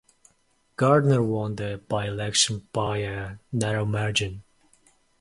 [0.77, 4.41] Gardner won the by-election by a narrow margin.